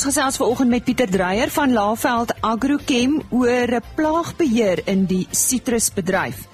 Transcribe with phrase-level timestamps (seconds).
[0.00, 6.48] Ons gesels vanoggend met Pieter Dreyer van Laveld Agrochem oor 'n plaagbeheer in die sitrusbedryf.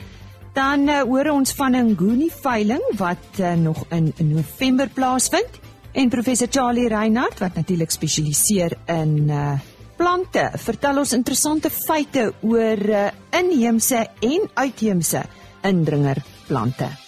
[0.53, 5.61] Dan uh, hoor ons van 'n Nguni veiling wat uh, nog in November plaasvind
[5.93, 9.53] en professor Charlie Reinhardt wat natuurlik spesialiseer in uh,
[9.97, 15.23] plante, vertel ons interessante feite oor uh, inheemse en uitheemse
[15.63, 17.06] indringerplante.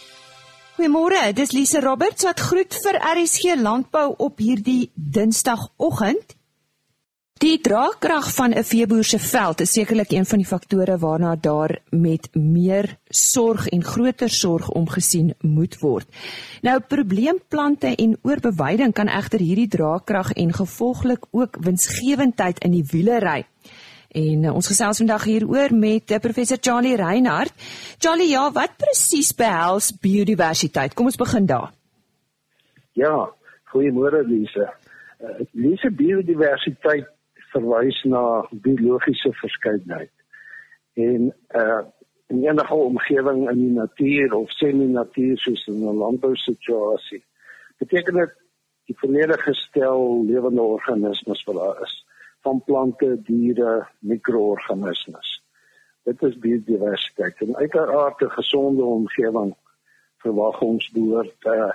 [0.79, 6.37] Goeiemôre, dis Lise Roberts wat groet vir RSG Landbou op hierdie Dinsdagoggend.
[7.43, 11.79] Die draagkrag van 'n veeboer se veld is sekerlik een van die faktore waarna daar
[11.91, 16.07] met meer sorg en groter sorg omgesien moet word.
[16.63, 23.47] Nou probleemplante en oorbeweiding kan egter hierdie draagkrag en gevolglik ook winsgewendheid in die wielery
[24.09, 27.53] En uh, ons gesels vandag hieroor met uh, professor Charlie Reinhardt.
[27.99, 30.95] Charlie, ja, wat presies behels biodiversiteit?
[30.95, 31.73] Kom ons begin daar.
[32.97, 33.29] Ja,
[33.73, 34.71] goeiemôre Lise.
[35.21, 37.07] Uh, Lise biodiversiteit
[37.53, 40.13] verwys na biologiese verskeidenheid.
[40.97, 41.85] En uh
[42.29, 47.23] in enige omgewing in die natuur of semi-natuur soos in 'n landbousituasie
[47.79, 48.35] beteken dit
[48.85, 52.05] die volledige stel lewende organismes wat daar is
[52.41, 55.43] van plante, diere, mikroorganismes.
[56.05, 57.41] Dit is biodiversiteit.
[57.41, 59.55] En uiteraard 'n gesonde omgewing
[60.17, 61.71] verwag ons behoort uh,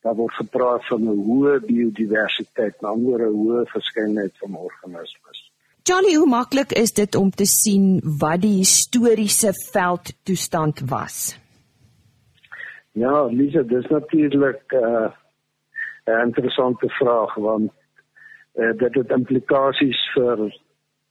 [0.00, 5.52] daar word gepraat van 'n hoë biodiversiteit, naamlik 'n hoë verskeidenheid van organismes.
[5.82, 11.38] Johnny, hoe maklik is dit om te sien wat die historiese veldtoestand was?
[12.92, 15.08] Ja, Lisa, dis natuurlik uh,
[16.04, 17.72] 'n interessante vraag want
[18.58, 20.48] uh, dit het implikasies vir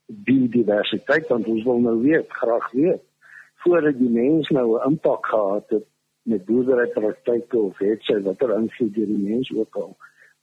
[0.08, 3.04] biodiversiteit want ons wil nou weet, graag weet
[3.64, 5.86] voordat die mens nou 'n impak gehad het
[6.28, 9.96] met boerderypraktyke of het sy watter invloed deur die mens ook al.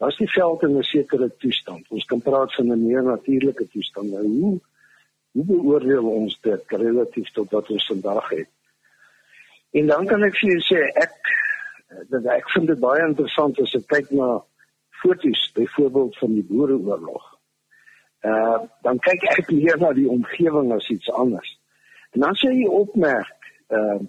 [0.02, 1.84] Was die veld in 'n sekere toestand?
[1.88, 4.10] Ons kan praat van 'n meer natuurlike toestand.
[4.10, 4.60] Nou hoe
[5.32, 8.48] hoe beoordeel ons dit relatief tot wat ons vandag het?
[9.70, 11.14] En dan kan ek vir jou sê ek
[12.08, 14.42] dat ek vind dit baie interessant as ek kyk na
[15.02, 17.30] foto's byvoorbeeld van die boereoorlog.
[18.24, 21.50] Uh dan kyk ek meer na die omgewing as iets anders.
[22.16, 24.00] En dan sê jy opmerk uh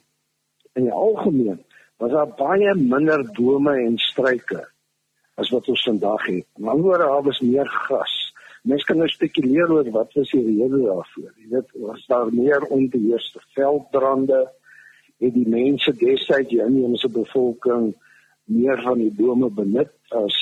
[0.76, 1.62] in die algemeen
[1.98, 4.66] was daar baie minder bome en struike
[5.40, 6.48] as wat ons vandag het.
[6.60, 8.16] Maar oor daar was meer gras.
[8.66, 11.32] Mense kan nou spekuleer oor wat was die rede daarvoor.
[11.38, 14.42] Jy weet, was daar meer onbeheerste veldbrande?
[15.22, 17.94] Het die mense destyds die inheemse bevolking
[18.52, 20.36] meer van die bome benut as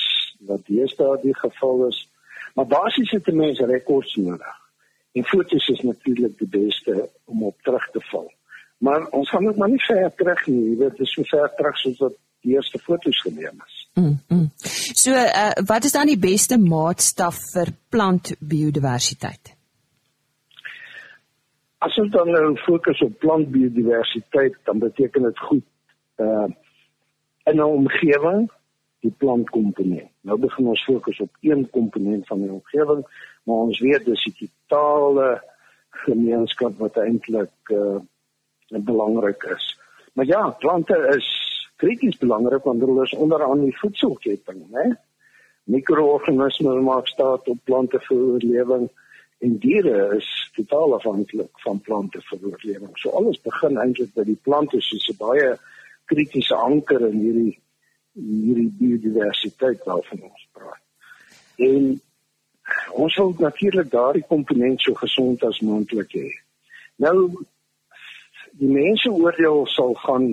[0.46, 2.08] wat deesdae die geval is.
[2.54, 4.60] Maar basies het mense rekords nodig.
[5.12, 8.32] En foto's is natuurlik die beste om op terug te val.
[8.78, 11.76] Maar ons gaan dit maar nie ver terug nie, jy weet, dis so ver terug
[11.78, 13.76] soos wat die eerste foto's geneem is.
[13.94, 14.16] Mm.
[14.28, 14.48] mm.
[15.04, 19.54] So, uh, wat is dan die beste maatstaf vir plantbiodiversiteit?
[21.84, 25.66] As ons dan nou fokus op plantbiodiversiteit, dan beteken dit goed
[26.20, 26.50] uh
[27.44, 28.50] in 'n omgewing
[29.04, 30.10] die plantkomponent.
[30.24, 33.04] Nou begin ons fokus op een komponent van die omgewing,
[33.44, 35.28] maar ons weet dis die totale
[36.04, 38.00] gemeenskap wat eintlik uh,
[38.68, 39.66] belangrik is.
[40.14, 41.28] Maar ja, plante is
[41.76, 44.92] krities belangrik want hulle is onderaan die voedselketting, né?
[45.64, 48.88] Mikroorganismes maak staat op plante vir oorlewing
[49.44, 52.92] en diere is totaal afhanklik van plante vir oorlewing.
[53.00, 55.54] So alles begin eintlik by die plante soos 'n baie
[56.04, 57.58] kritiese anker in hierdie
[58.14, 60.82] hierdie biodiversiteit waarvan ons praat.
[61.56, 62.00] En
[63.04, 66.30] ons wil natuurlik daardie komponent so gesond as moontlik hê.
[67.02, 67.44] Nou
[68.60, 70.28] die mense oordeel sal gaan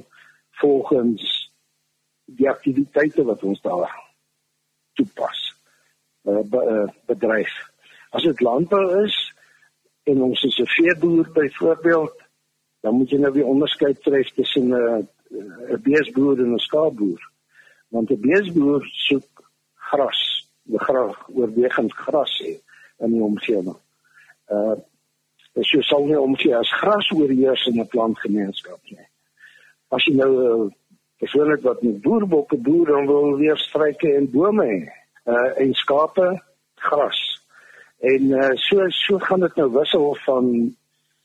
[0.61, 1.25] volgens
[2.37, 3.89] die aktiwiteite wat ons daar
[4.93, 5.39] toepas.
[6.23, 7.53] Uh, be, uh, bedryf.
[8.13, 9.17] As dit landbou is
[10.05, 12.21] en ons is 'n veeboer byvoorbeeld,
[12.81, 15.07] dan moet jy nou weer onderskeid tref tussen 'n
[15.73, 17.30] 'n beesboer en 'n skaapboer
[17.91, 19.43] want 'n beesboer soek
[19.91, 20.21] gras,
[20.63, 22.53] die graag oorwegend gras hê
[23.03, 23.77] in die omgewing.
[24.49, 24.75] Uh
[25.59, 29.07] as jy sal nie omgee as gras oorheers in 'n plantgemeenskap nie.
[29.91, 30.71] As jy nou uh,
[31.19, 34.79] persoonlik wat met boerbokke boer dan wil weer struike en bome hê,
[35.27, 36.27] uh en skape
[36.75, 37.19] gras.
[37.99, 40.45] En uh so so gaan dit nou wissel van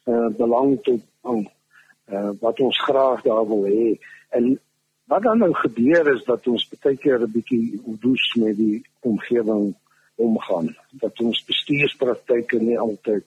[0.06, 3.98] uh belang tot uh wat ons graag daar wil hê.
[4.30, 4.60] En
[5.06, 9.74] Wat dan nou gebeur is dat ons baie keer 'n bietjie woes met die omgewing
[10.16, 10.76] omgaan.
[10.90, 13.24] Dat ons bestuurspraktyke nie altyd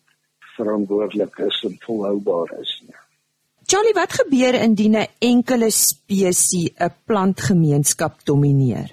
[0.57, 2.95] verantwoordelik is en volhoubaar is nie.
[3.69, 8.89] Charlie, wat gebeur indien 'n enkele spesies 'n plantgemeenskap domineer?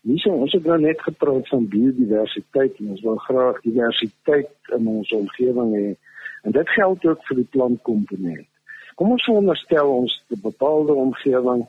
[0.00, 5.12] Hierso ons het nou net gepraat van biodiversiteit en ons wil graag diversiteit in ons
[5.12, 5.96] omgewing hê.
[6.42, 8.48] En dit geld ook vir die plantkomponent.
[8.94, 11.66] Kom ons veronderstel ons 'n bepaalde omgewing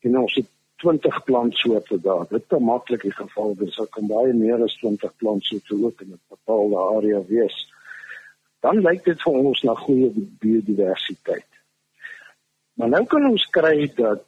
[0.00, 2.26] en ons het 20 plantsoorte daar.
[2.28, 6.12] Dit is maklik die geval, dis ook kan baie meer as 20 plantsoorte ook in
[6.12, 7.72] 'n bepaalde area wees.
[8.60, 11.48] Dan lyk dit vir ons na goeie biodiversiteit.
[12.72, 14.24] Maar nou kan ons kry dat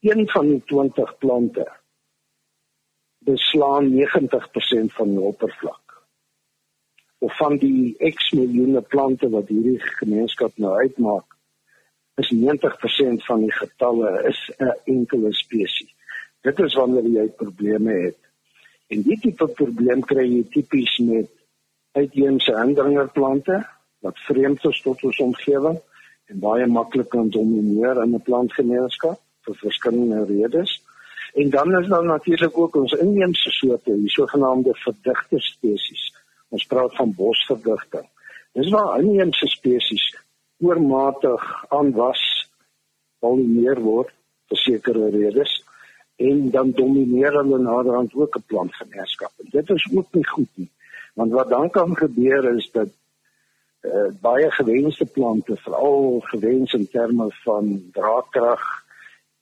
[0.00, 1.66] een van die 20 plante
[3.18, 6.04] beslaan 90% van die oppervlak.
[7.18, 11.35] Of van die X miljoene plante wat hierdie gemeenskap nou uitmaak,
[12.16, 15.94] is 90% van die getalle is 'n enkele spesies.
[16.40, 18.18] Dit is wanneer jy probleme het.
[18.86, 21.30] En dit tipe probleem kry jy tipies met
[21.92, 23.66] uitheemse indringerplante
[24.00, 25.78] wat vreemd is tot ons omgewing
[26.30, 30.82] en baie maklik kan domineer in 'n plantgemeenskap vir verskillende redes.
[31.34, 36.14] En dan is daar natuurlik ook ons inheemse soorte, die sogenaamde verdigte spesies.
[36.48, 38.08] Ons praat van bosverdigting.
[38.52, 40.16] Dis waar inheemse spesies
[40.58, 42.22] oormatig aanwas
[43.18, 44.12] polineer word
[44.50, 45.62] vir sekere redes
[46.16, 49.32] en dan domineer hulle naderhand ook 'n plantgemeenskap.
[49.42, 50.70] En dit is ook nie goed nie.
[51.14, 52.88] Want wat dan kan gebeur is dat
[53.82, 58.62] uh, baie gewenste plante, veral gewens in terme van draagkrag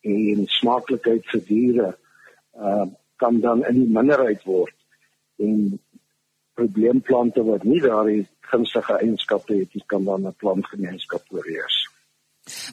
[0.00, 1.96] en smaaklikheid vir diere
[2.58, 2.87] uh
[3.17, 4.75] kan dan in die minderheid word
[5.38, 5.78] en
[6.55, 11.91] probleemplante wat nie daardie gunstige eienskappe het nie kan dan 'n plantgemeenskap oorheers.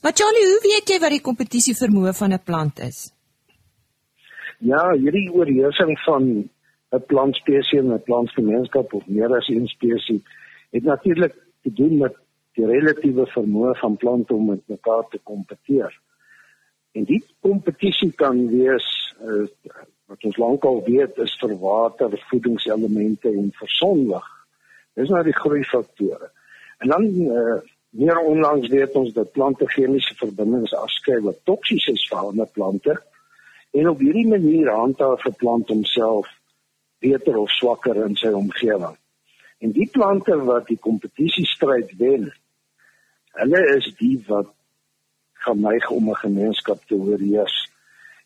[0.02, 3.14] Maar Charlie, hoe weet jy wat die kompetisie vermoë van 'n plant is?
[4.60, 6.24] Ja, hierdie oorheersing van
[6.92, 10.22] 'n plantspesies en 'n plantgemeenskap of meer as een spesies
[10.72, 12.16] het natuurlik te doen met
[12.56, 16.00] die relatiewe vermoë van plante om met mekaar te kompeteer.
[16.92, 19.48] En die kompetisie kan wees uh,
[20.12, 24.26] wat ons lankal weet is vir water, voedingselemente en vir sonlig.
[25.00, 26.28] Dis nou die groei faktore.
[26.84, 27.62] En dan uh,
[27.96, 32.98] meer onlangs weet ons dat plante chemiese verbindings afskei wat toksies is vir ander plante.
[33.72, 36.28] En op hierdie manier handhaaf 'n plant homself
[37.00, 38.98] beter of swakker in sy omgewing.
[39.64, 42.34] En die plante wat die kompetisie stryd wen,
[43.40, 44.52] hulle is die wat
[45.46, 47.70] gaan neig om 'n gemeenskap te oorheers.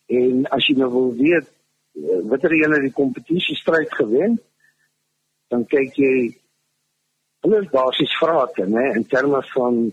[0.07, 1.54] En as jy nou wil weet
[1.95, 4.39] eh, watter ene die kompetisie stryd gewen,
[5.53, 6.15] dan kyk jy
[7.45, 9.85] hulle is basies vrate, né, in terme van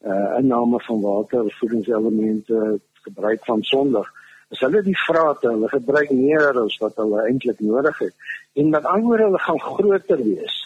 [0.00, 4.06] uh inname van water, voedingselemente, gebruik van sonder.
[4.48, 8.14] As hulle die vrate, hulle gebruik meer as wat hulle eintlik nodig het.
[8.56, 10.56] En met ander woorde, hulle gaan groter wees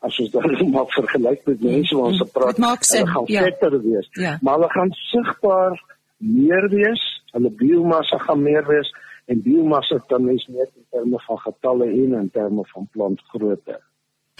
[0.00, 3.42] as ons dan maar vergelyk met mense wat ons gepraat het, hulle gaan ja.
[3.48, 4.08] vetter wees.
[4.16, 4.38] Ja.
[4.40, 5.80] Maar hulle gaan sigbaar
[6.16, 7.02] meer wees,
[7.34, 8.92] hulle biomassa gaan meer wees
[9.30, 13.78] en biomassa dan is net in terme van getalle en in terme van plantgrootte.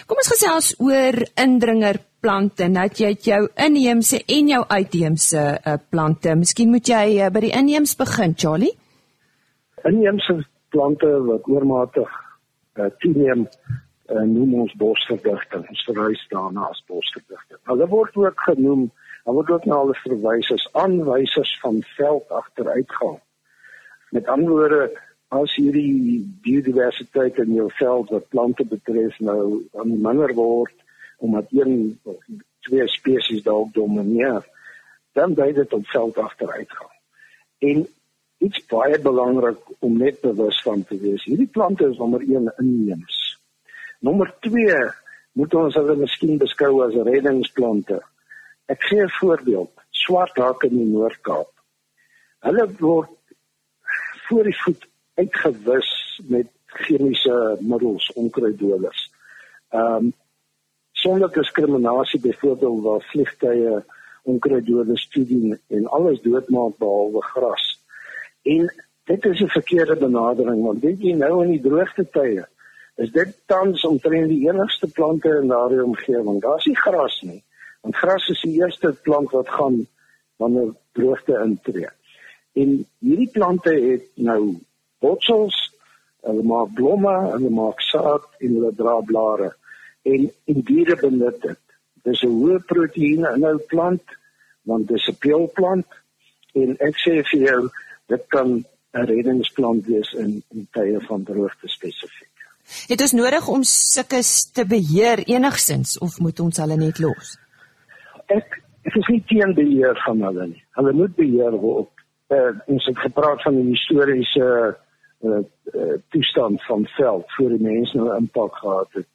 [0.07, 2.67] Kom ons gesels oor indringerplante.
[2.73, 6.33] Nou jy het jou inheemse en jou uitheemse uh, plante.
[6.35, 8.73] Miskien moet jy uh, by die inheemse begin, Charlie.
[9.87, 10.41] Inheemse
[10.73, 15.67] plante wat oormatig uh, toeneem uh, noem ons bosverdigting.
[15.69, 17.61] Ons verwys daarna as bosverdigting.
[17.69, 18.87] Hulle word ook genoem,
[19.23, 23.21] hulle word ook na hulle verwys as aanwysers van veld agteruitgang.
[24.11, 24.85] Met ander woorde,
[25.31, 30.75] as hierdie biodiversiteit in jou veld wat plante betref nou aan minder word
[31.21, 32.17] omdat een of
[32.65, 34.41] twee spesies dalk domineer,
[35.13, 36.89] dan dui dit op veld agteruitgang.
[37.61, 37.83] En
[38.41, 43.19] iets baie belangrik om net bewus van te wees, hierdie plante is nommer 1 inheems.
[44.01, 44.79] Nommer 2
[45.37, 48.01] moet ons hulle miskien beskou as reddingsplante.
[48.65, 51.51] Ek gee 'n voorbeeld, swarthake in die Noord-Kaap.
[52.41, 53.13] Hulle word
[54.31, 59.11] voor die voet uitgewis met chemiese middels, onkruiddoders.
[59.69, 60.13] Ehm um,
[60.91, 63.83] sonder diskriminasie byvoorbeeld waar vliegtye
[64.23, 67.79] onkruiddoders toedien en alles doodmaak behalwe gras.
[68.41, 68.73] En
[69.03, 72.45] dit is 'n verkeerde benadering want weet jy nou in die droogte tye
[72.95, 76.41] is dit tans omtrent die enigste plante in daardie omgewing.
[76.41, 77.43] Daar's nie gras nie.
[77.81, 79.87] Want gras is die eerste plant wat gaan
[80.35, 81.89] wanneer droogte intree.
[82.53, 84.57] En hierdie plante het nou
[84.99, 85.57] botsels,
[86.27, 89.53] hulle maak blomme, hulle maak saad en hulle dra blare
[90.01, 91.61] en en diere benut dit.
[92.05, 94.17] Dis 'n hoë proteïene inhoud plant
[94.63, 95.87] want dis 'n peulplant
[96.53, 97.69] en ek sê vir jou
[98.07, 102.35] dit kan 'n reddingsplant wees in in tye van droogte spesifiek.
[102.87, 104.21] Het ons nodig om sulke
[104.53, 107.37] te beheer enigsins of moet ons hulle net los?
[108.27, 110.63] Ek ek is nie teen beheer van hulle nie.
[110.77, 111.91] Hulle moet beheer word.
[112.31, 114.45] Uh, ons het gepraat van die historiese
[115.27, 115.39] uh,
[115.73, 119.07] uh, toestand van veld voor die mense nou impak gehad het.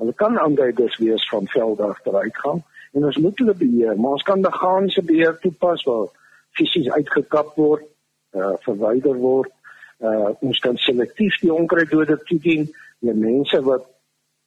[0.00, 4.40] Hulle kan aanduiders wees van veld agteruitgang en ons moet hulle beheer, maar ons kan
[4.40, 6.08] meganiese beheer toepas waar
[6.56, 7.84] fisies uitgekap word,
[8.32, 9.52] uh, verwyder word.
[10.00, 12.70] Uh, ons kan selektief die onkruiddoder toedien
[13.04, 13.84] vir mense wat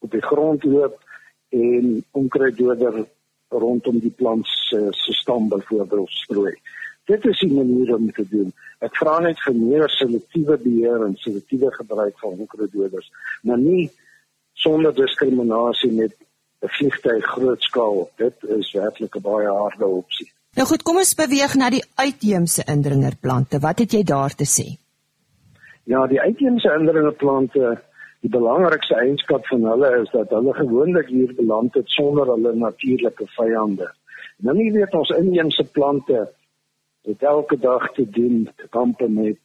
[0.02, 0.98] op die grond loop
[1.54, 3.04] en onkruiddoder
[3.54, 6.58] rondom die plant se stam byvoorbeeld strooi.
[7.06, 8.52] Dit is die manier om te doen.
[8.80, 13.10] Ek vra net vir meer selektiewe beheer en selektiewe gebruik van onkruiddoders,
[13.44, 13.90] maar nie
[14.54, 16.14] sonder diskriminasie met
[16.64, 18.10] 'n vliegtyg grootskaal.
[18.18, 20.32] Dit is werklik 'n baie harde opsie.
[20.56, 23.60] Nou goed, kom ons beweeg na die uitheemse indringerplante.
[23.60, 24.78] Wat het jy daar te sê?
[25.84, 27.82] Ja, die uitheemse indringerplante
[28.24, 33.26] Die belangrikste eienskap van hulle is dat hulle gewoonlik hier beland het sonder hulle natuurlike
[33.36, 33.90] vyande.
[34.48, 36.22] Nou nie weet ons inheemse plante
[37.04, 39.40] het elke dag te doen kampe met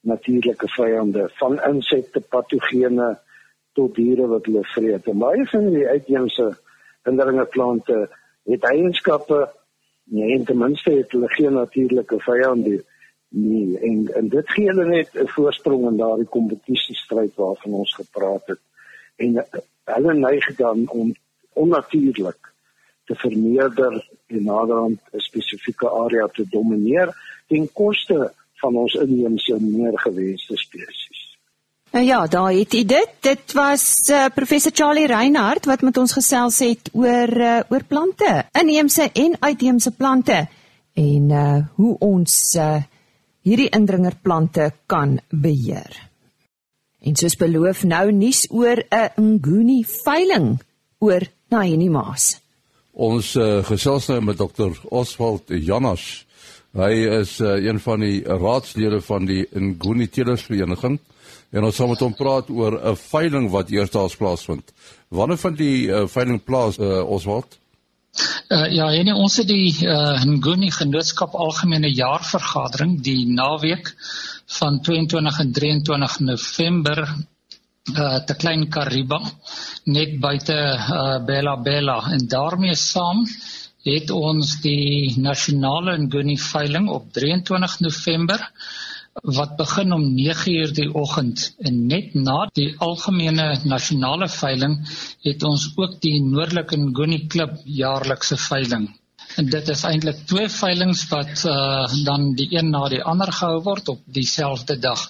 [0.00, 3.18] natuurlike vyande van insekte, patogene
[3.72, 5.06] tot diere wat hulle vreet.
[5.06, 6.50] En baie van die uitheemse
[7.04, 8.08] indringerplante
[8.44, 9.48] het eienskappe
[10.04, 12.82] nee, en ten minste het hulle geen natuurlike vyande nie
[13.34, 18.46] nie en en dit gee hulle net 'n voorsprong in daardie kompetisiestryd waarvan ons gepraat
[18.46, 18.60] het
[19.16, 19.46] en
[19.84, 21.14] hulle neig dan om
[21.52, 22.52] onnatuurlik
[23.04, 27.08] te vermeerder en naderhand 'n spesifieke area te domineer
[27.48, 31.14] ten koste van ons inheemse meer gewenste spesies.
[31.94, 33.10] Nou ja, daar het jy dit.
[33.22, 38.44] Dit was uh, professor Charlie Reinhardt wat met ons gesels het oor uh, oor plante,
[38.52, 40.40] inheemse en uitheemse plante
[40.94, 42.82] en uh, hoe ons uh,
[43.46, 45.94] hierdie indringerplante kan beheer.
[47.04, 50.58] En soos beloof nou nuus oor 'n Nguni veiling
[50.98, 52.43] oor Nahini Maas.
[52.94, 54.70] Ons uh, gesels nou met Dr.
[54.94, 56.24] Oswald Janas.
[56.78, 61.00] Hy is uh, een van die raadslede van die Nguni Telersvereniging
[61.54, 64.72] en ons gaan met hom praat oor 'n veiling wat eersdaags plaasvind.
[65.08, 67.58] Wanneer van die uh, veiling plaas uh, Oswald?
[68.50, 73.94] Uh, ja, en ons het die uh, Nguni Genootskap Algemene Jaarvergadering die naweek
[74.58, 77.08] van 22 en 23 November
[77.92, 79.20] uh, te Klein Kariba
[79.96, 83.24] net buite uh, Bella Bella en daarmee saam
[83.84, 88.40] het ons die nasionale Nguni veiling op 23 November
[89.36, 94.80] wat begin om 9uur die oggend en net na die algemene nasionale veiling
[95.28, 98.88] het ons ook die Noordelike Nguni Klub jaarlikse veiling.
[99.36, 103.62] En dit is eintlik twee veilings wat uh, dan die een na die ander gehou
[103.62, 105.00] word op dieselfde dag.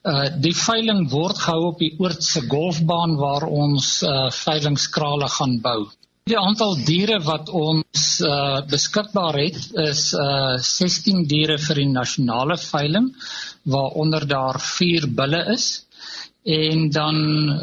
[0.00, 5.90] Uh die veiling word gehou op die Oortse golfbaan waar ons uh veilingskrale gaan bou.
[6.30, 12.56] Die aantal diere wat ons uh, beskikbaar het is uh, 16 diere vir die nasionale
[12.60, 13.08] veiling
[13.74, 15.64] waaronder daar 4 bulle is
[16.44, 17.16] en dan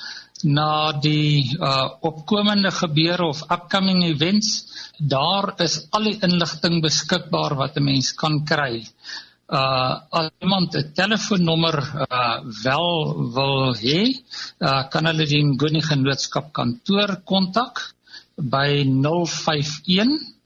[0.43, 4.65] na die uh, opkomende gebeure of upcoming events
[4.97, 8.87] daar is al die inligting beskikbaar wat 'n mens kan kry.
[9.47, 11.77] Uh as iemand 'n telefoonnommer
[12.09, 12.89] uh wel
[13.33, 14.01] wil hê,
[14.59, 17.93] uh kan hulle die Nguni Genootskap kantoor kontak
[18.35, 20.38] by 051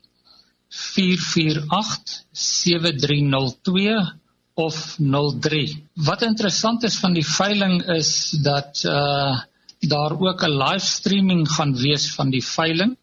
[0.73, 4.13] 448 7302
[4.53, 5.83] of 03.
[5.93, 9.41] Wat interessant is van die veiling is dat uh
[9.83, 12.95] daar ook 'n livestreaming gaan wees van die veiling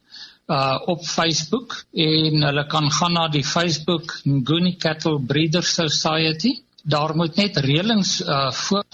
[0.47, 6.62] uh op Facebook en hulle kan gaan na die Facebook Nguni Cattle Breeders Society.
[6.83, 8.85] Daar moet net reëlings uh voor,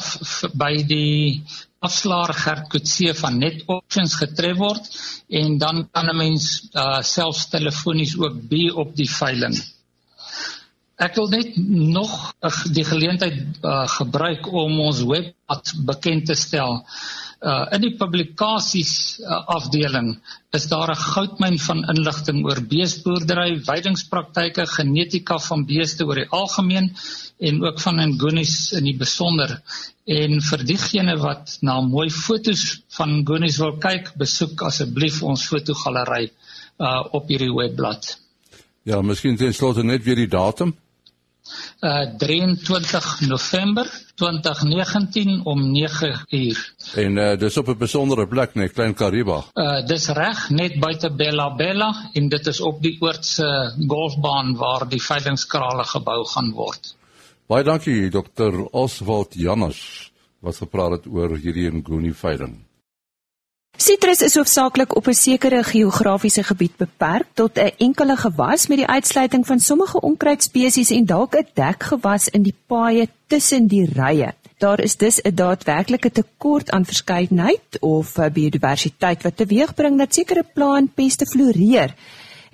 [0.53, 1.43] by die
[1.87, 4.91] afslaer Gert Kutse van Net Options getref word
[5.43, 9.57] en dan kan 'n mens uh, selfs telefonies ook by op die veiling.
[10.97, 11.57] Ek wil net
[11.97, 12.33] nog
[12.73, 16.81] die geleentheid uh, gebruik om ons webblad bekend te stel
[17.41, 20.15] uh, in die publikasies uh, afdeling
[20.57, 26.95] is daar 'n goudmyn van inligting oor beesboerdery, veidingspraktyke, genetika van beeste oor die algemeen
[27.39, 29.59] en ook van ngonies in die besonder.
[30.05, 32.65] En vir diegene wat na mooi fotos
[32.97, 36.31] van ngonies wil kyk, besoek asseblief ons fotogalery
[36.79, 38.17] uh, op hierdie webblad.
[38.87, 40.77] Ja, miskien ten slotte net weer die datum.
[41.79, 43.87] Uh 23 November
[44.19, 46.63] 2019 om 9 uur.
[46.95, 49.45] En uh dis op 'n besondere plek net Klein Kariba.
[49.55, 54.89] Uh dis reg net buite Bella Bella en dit is op die oortse golfbaan waar
[54.89, 56.97] die veilingskrale gebou gaan word.
[57.47, 58.65] Baie dankie Dr.
[58.75, 60.11] Oswald Janus
[60.43, 62.57] wat gepraat het oor hierdie Nguni veiling.
[63.79, 68.87] Sitrus is hoofsaaklik op 'n sekere geografiese gebied beperk tot 'n enkele gewas met die
[68.87, 74.35] uitsluiting van sommige onkruidspesies en dalk 'n dekgewas in die paaie tussen die rye.
[74.59, 80.79] Daar is dus 'n daadwerklike tekort aan verskeidenheid of biodiversiteit wat teweegbring dat sekere plante
[80.79, 81.95] en peste floreer.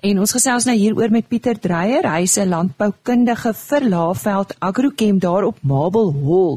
[0.02, 5.44] En ons gesels nou hieroor met Pieter Dreyer, hy's 'n landboukundige vir Laaveld Agrochem daar
[5.44, 6.56] op Mabel Hall.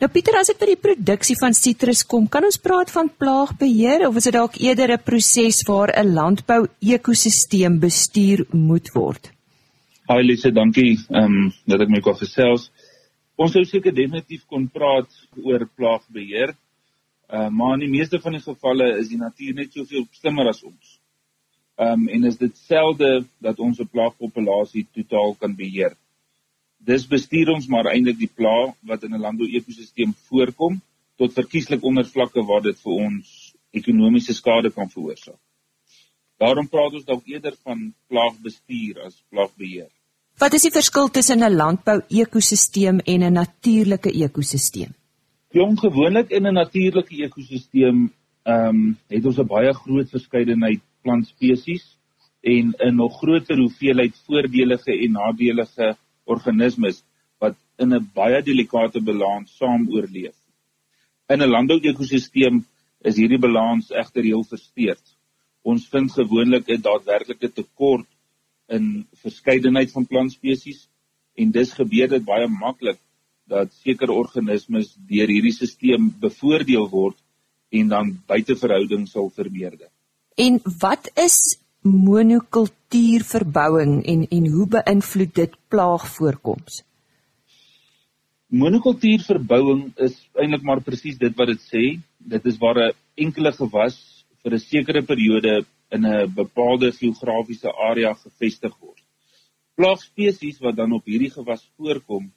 [0.00, 4.08] Nou Pieter, as dit by die produksie van sitrus kom, kan ons praat van plaagbeheer
[4.08, 9.30] of is dit dalk eerder 'n proses waar 'n landbou ekosisteem bestuur moet word?
[10.08, 12.70] Hi Lise, dankie ehm um, dat ek my kon gesels.
[13.36, 15.08] Ons sou seker definitief kon praat
[15.44, 16.56] oor plaagbeheer.
[17.30, 20.64] Uh, maar in die meeste van die gevalle is die natuur net soveel slimmer as
[20.64, 20.98] ons.
[21.76, 25.96] Ehm um, en is dit selde dat ons 'n plaagpopulasie totaal kan beheer.
[26.76, 30.80] Dis bestuur ons maar eintlik die plaag wat in 'n landbou-ekosisteem voorkom
[31.16, 35.40] tot verkieslik onder vlakke waar dit vir ons ekonomiese skade kan veroorsaak.
[36.38, 39.88] Daarom praat ons dalk eerder van plaagbestuur as plaagbeheer.
[40.38, 44.94] Wat is die verskil tussen 'n landbou-ekosisteem en 'n natuurlike ekosisteem?
[45.50, 51.84] Jong gewoonlik in 'n natuurlike ekosisteem ehm um, het ons 'n baie groot verskeidenheid plantspesies
[52.42, 57.02] en 'n nog groter hoeveelheid voordelige en nadelige organismes
[57.38, 60.38] wat in 'n baie delikate balans saam oorleef.
[61.28, 62.64] In 'n landbou-ekosisteem
[63.00, 65.06] is hierdie balans egter heel versteurd.
[65.62, 68.08] Ons vind gewoonlik 'n daadwerklike tekort
[68.68, 70.88] in verskeidenheid van plantspesies
[71.34, 72.98] en dis gebeur dit baie maklik
[73.48, 77.18] dat sekere organismes deur hierdie stelsel bevoordeel word
[77.70, 79.88] en dan buiteverhouding sal vermeerder.
[80.34, 86.84] En wat is monokultuurverbouing en en hoe beïnvloed dit plaagvoorkoms?
[88.46, 92.00] Monokultuurverbouing is eintlik maar presies dit wat dit sê.
[92.16, 98.14] Dit is waar 'n enkele gewas vir 'n sekere periode in 'n bepaalde geografiese area
[98.14, 99.02] gevestig word.
[99.74, 102.32] Plaagspesies wat dan op hierdie gewas voorkom,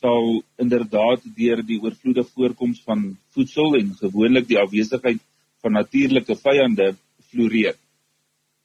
[0.00, 5.20] sal inderdaad deur die oorvloedige voorkoms van voedsel en gewoonlik die afwesigheid
[5.62, 6.96] van natuurlike vyande
[7.34, 7.76] floreer.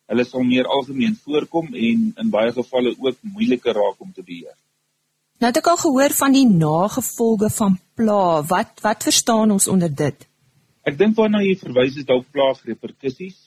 [0.09, 4.55] Hulle sal meer algemeen voorkom en in baie gevalle ook moeiliker raak om te beheer.
[5.39, 8.41] Nou het ek al gehoor van die nagevolge van pla.
[8.49, 10.25] Wat wat verstaan ons onder dit?
[10.89, 13.37] Ek dink waarna jy verwys is dalk plaagreperkusies.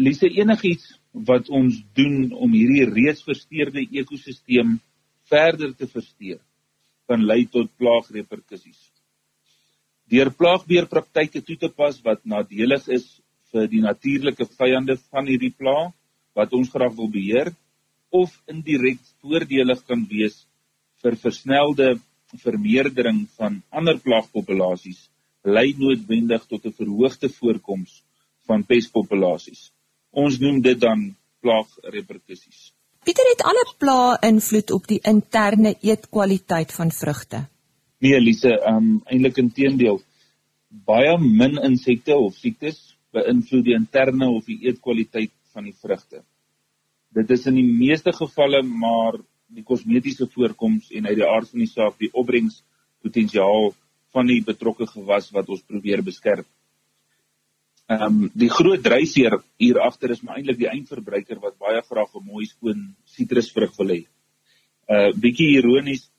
[0.00, 0.96] Lise enigiets
[1.28, 4.76] wat ons doen om hierdie reeds versteurde ekosisteem
[5.30, 6.40] verder te versteur
[7.06, 8.80] kan lei tot plaagreperkusies.
[10.10, 13.06] Deur plaagbeheerpraktyke toe te pas wat nadelig is
[13.56, 15.94] vir die natuurlike vyande van hierdie plaag
[16.36, 17.52] wat ons graag wil beheer
[18.12, 20.44] of indirek voordelig kan wees
[21.02, 21.94] vir versnelde
[22.42, 25.06] vermeerdering van ander plaagpopulasies
[25.46, 28.02] lei noodwendig tot 'n verhoogde voorkoms
[28.46, 29.70] van pespopulasies.
[30.10, 32.72] Ons noem dit dan plaagreperkusies.
[33.04, 37.46] Pieter het alle plaae invloed op die interne eetkwaliteit van vrugte.
[37.98, 40.00] Nee, Elise, um eintlik inteendeel.
[40.68, 46.22] Baie min insekte of siektes beïnvloed die interne of die eetkwaliteit van die vrugte.
[47.16, 51.62] Dit is in die meeste gevalle maar die kosmetiese voorkoms en uit die aard van
[51.62, 53.72] die saak die opbrengspotensiaal
[54.16, 56.46] van die betrokke gewas wat ons probeer beskerm.
[57.86, 62.16] Ehm um, die groot dryfveer hier agter is maar eintlik die eindverbruiker wat baie graag
[62.18, 62.80] 'n mooi skoon
[63.14, 64.00] sitrusvrug wil hê.
[64.90, 66.10] Uh bietjie ironies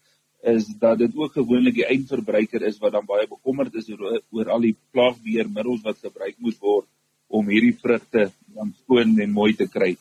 [0.44, 4.50] is dat dit ook gewoonlik die eindverbruiker is wat dan baie bekommerd is oor, oor
[4.50, 6.88] al die plaagbeheermiddels wat gebruik moet word
[7.28, 9.96] om hierdie vrugte dan skoon en mooi te kry.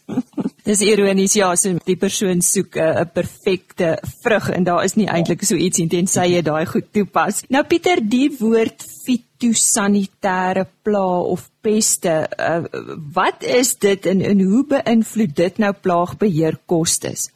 [0.66, 5.06] Dis ironies ja, so die persoon soek 'n uh, perfekte vrug en daar is nie
[5.06, 7.44] eintlik so iets intensy jy daai goed toepas.
[7.50, 12.64] Nou Pieter, die woord fitosanitêre pla of peste, uh,
[13.14, 17.30] wat is dit en, en hoe beïnvloed dit nou plaagbeheerkostes?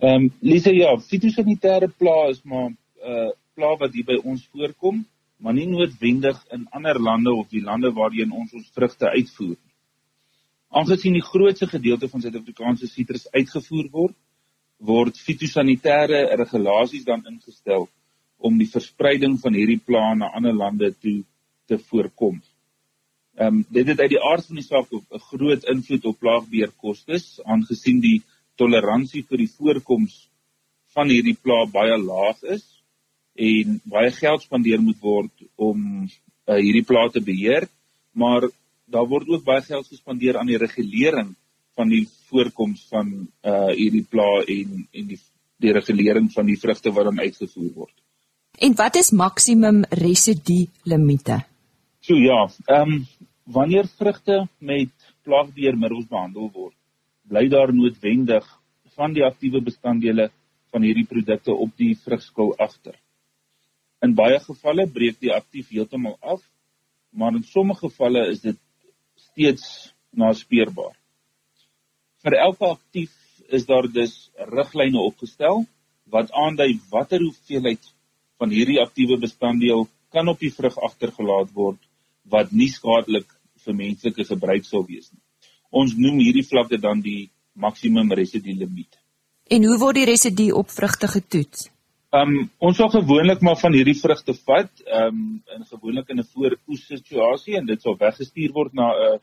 [0.00, 4.46] Ehm um, Lise ja, fitosanitêre pla is maar 'n uh, pla wat hier by ons
[4.52, 5.04] voorkom
[5.36, 9.74] maar nie noodwendig in ander lande of die lande waarheen ons ons vrugte uitvoer nie.
[10.68, 14.16] Aangesien die grootste gedeelte van Suid-Afrikaanse sitrus uitgevoer word,
[14.78, 17.88] word fitosanitêre regulasies dan ingestel
[18.38, 21.18] om die verspreiding van hierdie plant na ander lande toe
[21.68, 22.40] te voorkom.
[23.36, 27.40] Ehm um, dit het uit die aard van die saak 'n groot invloed op plaagbeheerkostes
[27.44, 28.22] aangesien die
[28.60, 30.16] toleransie vir die voorkoms
[30.94, 32.64] van hierdie plaag baie laag is
[33.40, 37.68] en baie geld spandeer moet word om uh, hierdie plaas te beheer,
[38.12, 38.48] maar
[38.90, 41.34] daar word ook baie geld gespandeer aan die regulering
[41.78, 43.12] van die voorkoms van
[43.46, 45.20] uh hierdie plaas en en die
[45.60, 47.94] die regulering van die vrugte wat dan uitgevoer word.
[48.58, 51.42] En wat is maksimum residu limite?
[52.00, 53.06] So ja, ehm um,
[53.44, 54.92] wanneer vrugte met
[55.26, 56.74] plaagbeheermiddels behandel word,
[57.30, 58.46] bly daar noodwendig
[58.96, 60.30] van die aktiewe bestanddele
[60.74, 62.96] van hierdie produkte op die vrugskil agter.
[64.02, 66.42] In baie gevalle breek die aktief heeltemal af,
[67.10, 68.58] maar in sommige gevalle is dit
[69.30, 69.64] steeds
[70.10, 70.96] naspeurbaar.
[72.24, 73.14] Vir elke aktief
[73.48, 75.64] is daar dus riglyne opgestel
[76.10, 77.92] wat aandui watter hoeveelheid
[78.42, 81.80] van hierdie aktiewe bestanddeel kan op die vrug agtergelaat word
[82.30, 83.28] wat nie skadelik
[83.64, 85.19] vir menslike gebruik sou wees nie.
[85.70, 88.98] Ons noem hierdie vlakke dan die maksimum residu limiet.
[89.50, 91.68] En hoe word die residu op vrugte getoets?
[92.10, 96.18] Ehm um, ons sal gewoonlik maar van hierdie vrugte vat, ehm um, in gewoonlik in
[96.18, 99.20] 'n vooroes situasie en dit sal weggestuur word na 'n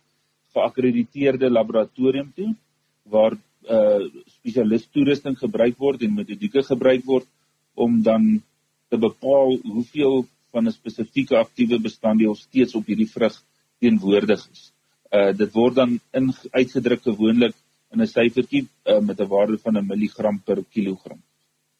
[0.55, 2.55] geakkrediteerde laboratorium toe
[3.03, 7.27] waar 'n uh, spesialis toerusting gebruik word en metodieke gebruik word
[7.75, 8.41] om dan
[8.89, 13.35] te bepaal hoeveel van 'n spesifieke aktiewe bestanddeel steeds op hierdie vrug
[13.79, 14.71] teenwoordig is.
[15.11, 17.55] Uh dit word dan in uitgedruk gewoonlik
[17.93, 21.21] in 'n syfertjie uh, met 'n waarde van 'n milligram per kilogram.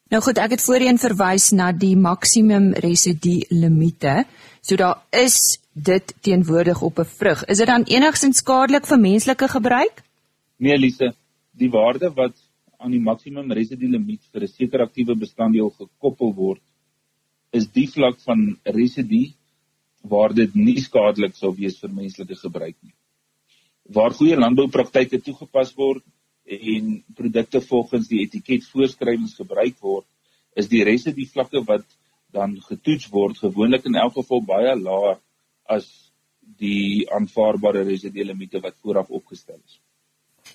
[0.10, 4.26] Nou goed, ek het voorheen verwys na die maksimum residu limite.
[4.62, 7.46] So daar is dit teenwoordig op 'n vrug.
[7.46, 10.04] Is dit dan enigsins skadelik vir menslike gebruik?
[10.58, 11.14] Nee, Elise,
[11.52, 12.34] die waarde wat
[12.78, 16.62] aan die maksimum residu limiet vir 'n sekere aktiewe bestanddeel gekoppel word,
[17.52, 19.34] is die vlak van residu
[20.02, 22.94] waar dit nie skadelik sou wees vir menslike gebruik nie.
[23.94, 26.04] Waar goeie landboupraktyke toegepas word,
[26.48, 30.06] en produkte volgens die etiketvoorskrywings gebruik word,
[30.56, 31.84] is die residu vlakke wat
[32.36, 35.18] dan getoets word gewoonlik in elk geval baie laer
[35.68, 35.86] as
[36.60, 39.80] die aanvaarbare residu limite wat vooraf opgestel is.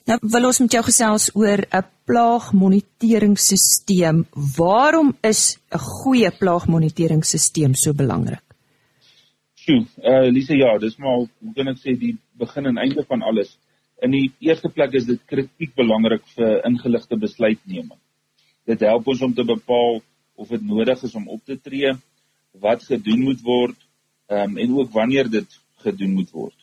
[0.08, 4.24] Nou wil ons met jou gesels oor 'n plaagmoniteringsstelsel.
[4.56, 8.42] Waarom is 'n goeie plaagmoniteringsstelsel so belangrik?
[9.54, 13.22] Sjoe, uh Lise ja, dis maar hoe kan ek sê die begin en einde van
[13.22, 13.58] alles.
[14.02, 17.98] In die eerste plek is dit kritiek belangrik vir ingeligte besluitneming.
[18.66, 20.00] Dit help ons om te bepaal
[20.34, 21.92] of dit nodig is om op te tree,
[22.60, 23.76] wat gedoen moet word,
[24.28, 26.56] um, en ook wanneer dit gedoen moet word.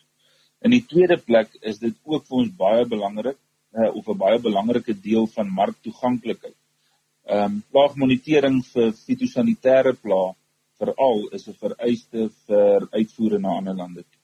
[0.60, 3.38] In die tweede plek is dit ook vir ons baie belangrik
[3.72, 6.56] uh, of 'n baie belangrike deel van marktoeganklikheid.
[7.24, 10.36] Ehm um, plaagmonitering vir fitosanitêre plaag
[10.80, 14.02] veral is 'n vereiste vir uitvoere na ander lande.
[14.02, 14.19] Toe.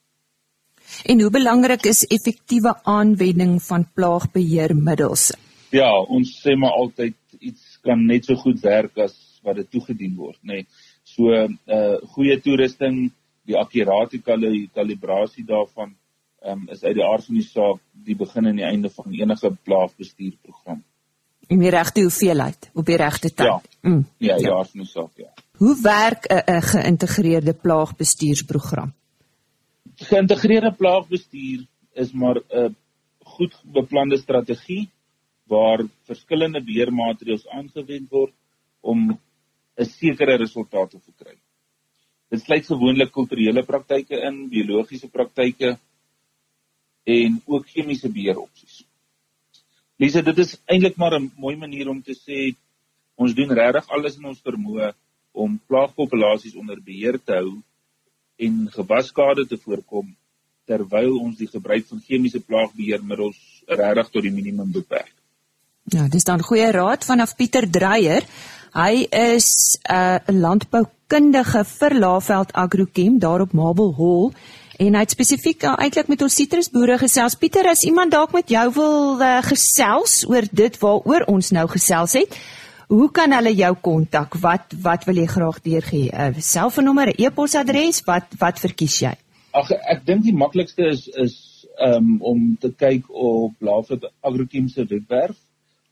[1.04, 5.32] En hoe belangrik is effektiewe aanwending van plaagbeheermiddels?
[5.70, 10.16] Ja, ons sê maar altyd iets kan net so goed werk as wat dit toegedien
[10.16, 10.62] word, nê.
[10.62, 10.66] Nee.
[11.06, 13.12] So 'n uh, goeie toerusting,
[13.46, 14.18] die akkurate
[14.74, 15.94] kalibrasie daarvan
[16.46, 19.52] um, is uit die aard van die saak die begin en die einde van enige
[19.62, 20.82] plaagbestuurprogram.
[21.46, 23.46] En die regte hoeveelheid op die regte tyd.
[23.46, 25.32] Ja, mm, ja, ja, ja, ja, ja.
[25.56, 28.92] Hoe werk 'n geïntegreerde plaagbestuursprogram?
[29.96, 32.76] Geïntegreerde plaagbestuur is maar 'n
[33.24, 34.90] goed beplande strategie
[35.48, 38.34] waar verskillende beheermaatreëls aangewend word
[38.80, 39.18] om
[39.76, 41.36] 'n sekere resultaat te verkry.
[42.28, 45.78] Dit sluit gewoonlik kulturele praktyke in, biologiese praktyke
[47.04, 48.84] en ook chemiese beheeropsies.
[49.96, 52.54] Lise, dit is eintlik maar 'n mooi manier om te sê
[53.14, 54.92] ons doen regtig alles in ons vermoë
[55.32, 57.62] om plaagpopulasies onder beheer te hou
[58.36, 60.14] en gewaskade te voorkom
[60.66, 65.12] terwyl ons die gebruik van chemiese plaagbeheermiddels regtig tot die minimum beperk.
[65.94, 68.26] Ja, dis dan goeie raad vanaf Pieter Dreyer.
[68.74, 74.32] Hy is 'n uh, landboukundige vir Laveld Agrochem daar op Marble Hall
[74.76, 77.38] En hy het spesifiek uh, eintlik met ons sitrusboere gesels.
[77.40, 82.16] Pieter, as iemand dalk met jou wil uh, gesels oor dit waaroor ons nou gesels
[82.18, 82.36] het,
[82.86, 84.34] hoe kan hulle jou kontak?
[84.40, 86.10] Wat wat wil jy graag deurgee?
[86.12, 89.14] 'n uh, Selfoonnommer, e-posadres, wat wat verkies jy?
[89.52, 94.84] Ag ek dink die maklikste is is um, om te kyk op Lavit Agrochem se
[94.84, 95.36] webwerf.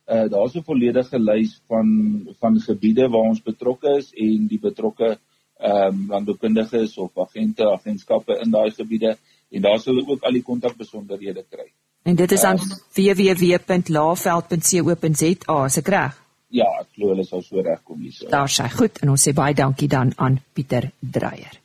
[0.07, 5.19] Uh, Daar's 'n volledige lys van van gebiede waar ons betrokke is en die betrokke
[5.59, 9.17] ehm um, landboukundiges of agente, agentskappe in daai gebiede
[9.51, 11.73] en daar sal ook al die kontakbesonderhede kry.
[12.03, 16.24] En dit is aan um, www.laveld.co.za, is ek reg?
[17.05, 18.31] Glo hulle sal so regkom hierso.
[18.33, 21.61] Daar sê goed en ons sê baie dankie dan aan Pieter Dreyer.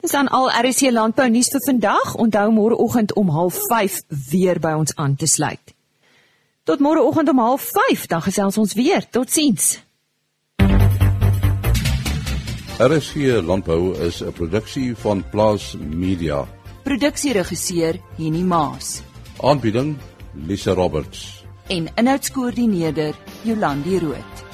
[0.00, 2.14] Dis dan al RC landbou nuus vir vandag.
[2.14, 5.74] Onthou môreoggend om 05:30 weer by ons aan te sluit.
[6.64, 9.08] Tot môreoggend om 05:30 dan gesels ons weer.
[9.10, 9.82] Totsiens.
[12.78, 16.46] RSG Landbou is 'n produksie van Plaas Media.
[16.82, 19.02] Produksieregisseur Henny Maas.
[19.40, 19.96] Aanbieding
[20.46, 21.44] Lisa Roberts.
[21.66, 24.53] En inhoudskoördineerder Jolandi Root.